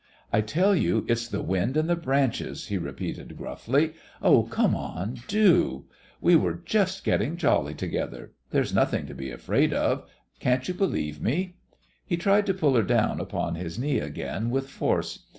[0.33, 3.93] "I tell you it's the wind in the branches," he repeated gruffly.
[4.19, 5.85] "Oh, come on, do.
[6.19, 8.31] We were just getting jolly together.
[8.49, 10.09] There's nothing to be afraid of.
[10.39, 11.57] Can't you believe me?"
[12.03, 15.27] He tried to pull her down upon his knee again with force.